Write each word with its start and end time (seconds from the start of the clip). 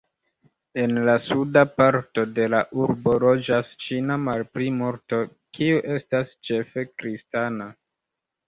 En 0.83 0.95
la 1.07 1.13
suda 1.25 1.61
parto 1.81 2.23
de 2.39 2.47
la 2.53 2.61
urbo 2.85 3.13
loĝas 3.25 3.71
ĉina 3.85 4.17
malplimulto, 4.23 5.21
kiu 5.59 5.85
estas 5.99 6.33
ĉefe 6.51 6.89
kristana. 6.95 7.71